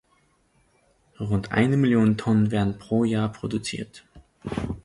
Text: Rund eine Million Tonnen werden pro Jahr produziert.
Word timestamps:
Rund 1.19 1.51
eine 1.51 1.77
Million 1.77 2.17
Tonnen 2.17 2.49
werden 2.49 2.79
pro 2.79 3.03
Jahr 3.03 3.31
produziert. 3.31 4.03